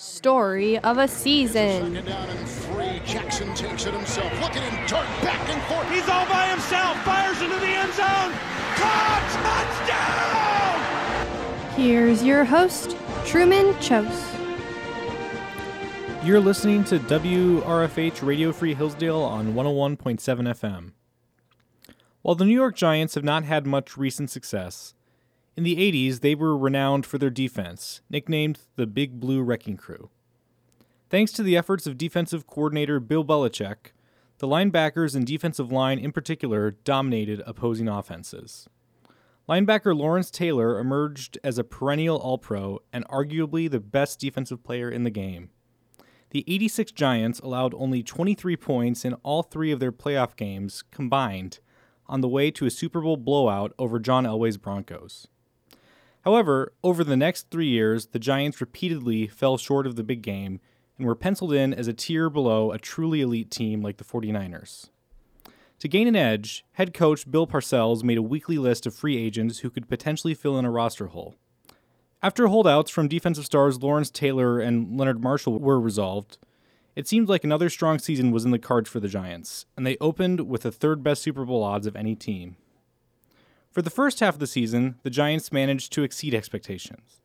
[0.00, 1.92] Story of a season.
[1.92, 3.02] Second down and three.
[3.04, 4.32] Jackson takes it himself.
[4.40, 5.90] Look at him turn back and forth.
[5.90, 6.96] He's all by himself.
[7.04, 8.32] Fires into the end zone.
[8.76, 9.76] Caught!
[9.76, 11.76] Touchdown!
[11.76, 14.24] Here's your host, Truman Chose.
[16.24, 20.92] You're listening to WRFH Radio Free Hillsdale on 101.7 FM.
[22.22, 24.94] While the New York Giants have not had much recent success,
[25.60, 30.08] in the 80s they were renowned for their defense, nicknamed the Big Blue Wrecking Crew.
[31.10, 33.92] Thanks to the efforts of defensive coordinator Bill Belichick,
[34.38, 38.70] the linebackers and defensive line in particular dominated opposing offenses.
[39.46, 44.90] Linebacker Lawrence Taylor emerged as a perennial All Pro and arguably the best defensive player
[44.90, 45.50] in the game.
[46.30, 51.58] The 86 Giants allowed only 23 points in all three of their playoff games combined
[52.06, 55.28] on the way to a Super Bowl blowout over John Elway's Broncos.
[56.22, 60.60] However, over the next three years, the Giants repeatedly fell short of the big game
[60.98, 64.90] and were penciled in as a tier below a truly elite team like the 49ers.
[65.78, 69.60] To gain an edge, head coach Bill Parcells made a weekly list of free agents
[69.60, 71.36] who could potentially fill in a roster hole.
[72.22, 76.36] After holdouts from defensive stars Lawrence Taylor and Leonard Marshall were resolved,
[76.94, 79.96] it seemed like another strong season was in the cards for the Giants, and they
[80.02, 82.56] opened with the third best Super Bowl odds of any team.
[83.70, 87.20] For the first half of the season, the Giants managed to exceed expectations.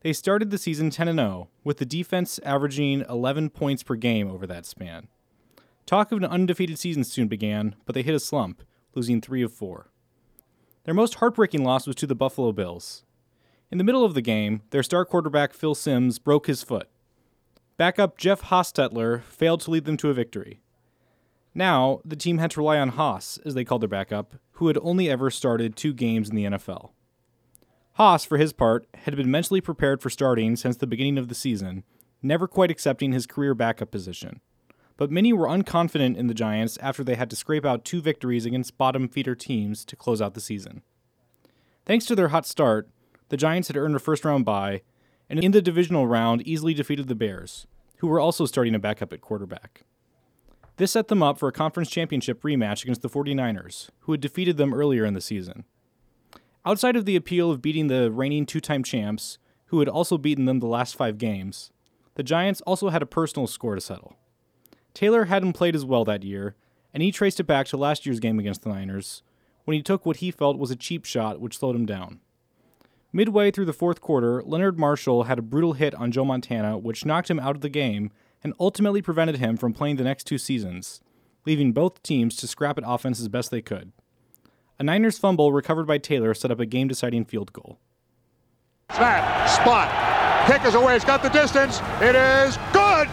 [0.00, 4.46] They started the season 10 0, with the defense averaging 11 points per game over
[4.46, 5.06] that span.
[5.86, 8.62] Talk of an undefeated season soon began, but they hit a slump,
[8.94, 9.88] losing 3 of 4.
[10.84, 13.04] Their most heartbreaking loss was to the Buffalo Bills.
[13.70, 16.88] In the middle of the game, their star quarterback Phil Simms broke his foot.
[17.76, 20.60] Backup Jeff Hostetler failed to lead them to a victory.
[21.54, 24.78] Now, the team had to rely on Hoss, as they called their backup, who had
[24.82, 26.90] only ever started two games in the NFL.
[27.92, 31.34] Hoss, for his part, had been mentally prepared for starting since the beginning of the
[31.34, 31.84] season,
[32.22, 34.40] never quite accepting his career backup position.
[34.96, 38.46] But many were unconfident in the Giants after they had to scrape out two victories
[38.46, 40.82] against bottom feeder teams to close out the season.
[41.86, 42.88] Thanks to their hot start,
[43.28, 44.82] the Giants had earned a first round bye,
[45.30, 47.68] and in the divisional round easily defeated the Bears,
[47.98, 49.84] who were also starting a backup at quarterback.
[50.78, 54.56] This set them up for a conference championship rematch against the 49ers, who had defeated
[54.56, 55.64] them earlier in the season.
[56.64, 60.44] Outside of the appeal of beating the reigning two time champs, who had also beaten
[60.44, 61.72] them the last five games,
[62.14, 64.16] the Giants also had a personal score to settle.
[64.94, 66.54] Taylor hadn't played as well that year,
[66.94, 69.22] and he traced it back to last year's game against the Niners,
[69.64, 72.20] when he took what he felt was a cheap shot which slowed him down.
[73.12, 77.04] Midway through the fourth quarter, Leonard Marshall had a brutal hit on Joe Montana, which
[77.04, 78.12] knocked him out of the game
[78.42, 81.00] and ultimately prevented him from playing the next two seasons,
[81.46, 83.92] leaving both teams to scrap at offense as best they could.
[84.78, 87.78] A Niners fumble recovered by Taylor set up a game deciding field goal.
[88.92, 93.08] Snap, spot, kick is away, it's got the distance, it is good,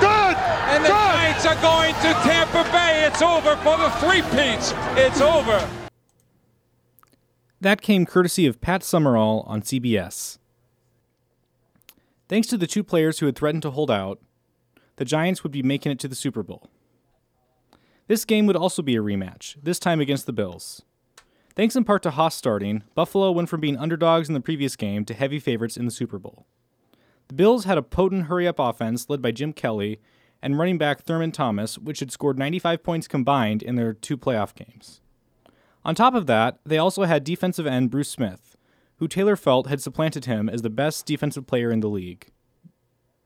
[0.00, 0.36] good,
[0.72, 0.94] And the good.
[0.94, 3.04] Giants are going to Tampa Bay.
[3.06, 4.72] It's over for the three-peats.
[4.96, 5.68] It's over.
[7.60, 10.38] That came courtesy of Pat Summerall on CBS.
[12.28, 14.18] Thanks to the two players who had threatened to hold out,
[14.96, 16.70] the Giants would be making it to the Super Bowl.
[18.08, 20.82] This game would also be a rematch, this time against the Bills.
[21.54, 25.04] Thanks in part to Hoss starting, Buffalo went from being underdogs in the previous game
[25.04, 26.46] to heavy favorites in the Super Bowl.
[27.28, 30.00] The Bills had a potent hurry up offense led by Jim Kelly
[30.42, 34.54] and running back Thurman Thomas, which had scored 95 points combined in their two playoff
[34.54, 35.00] games.
[35.84, 38.56] On top of that, they also had defensive end Bruce Smith,
[38.96, 42.30] who Taylor felt had supplanted him as the best defensive player in the league.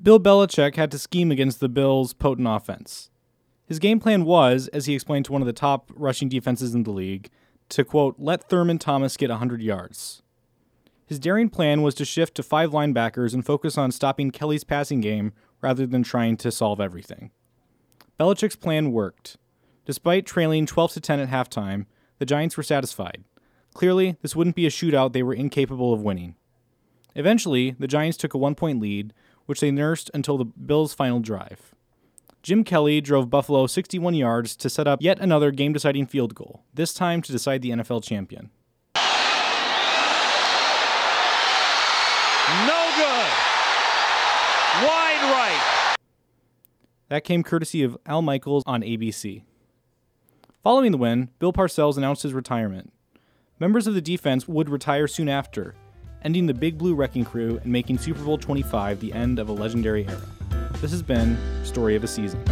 [0.02, 3.10] Bill Belichick had to scheme against the Bills' potent offense.
[3.66, 6.82] His game plan was, as he explained to one of the top rushing defenses in
[6.82, 7.30] the league,
[7.70, 10.22] to quote, let Thurman Thomas get 100 yards.
[11.06, 15.00] His daring plan was to shift to five linebackers and focus on stopping Kelly's passing
[15.00, 17.30] game rather than trying to solve everything.
[18.20, 19.36] Belichick's plan worked.
[19.86, 21.86] Despite trailing 12 to 10 at halftime,
[22.18, 23.24] the Giants were satisfied.
[23.72, 26.34] Clearly, this wouldn't be a shootout they were incapable of winning.
[27.14, 29.14] Eventually, the Giants took a one point lead,
[29.46, 31.74] which they nursed until the Bills' final drive.
[32.42, 36.62] Jim Kelly drove Buffalo 61 yards to set up yet another game deciding field goal,
[36.74, 38.50] this time to decide the NFL champion.
[42.66, 43.32] No good.
[44.86, 45.96] Wide right.
[47.08, 49.42] That came courtesy of Al Michaels on ABC.
[50.62, 52.92] Following the win, Bill Parcells announced his retirement.
[53.58, 55.74] Members of the defense would retire soon after,
[56.22, 59.52] ending the Big Blue Wrecking Crew and making Super Bowl 25 the end of a
[59.52, 60.22] legendary era.
[60.80, 62.42] This has been Story of a Season.